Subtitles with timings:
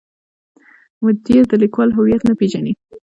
[1.03, 2.73] مدیر د لیکوال هویت نه پیژني.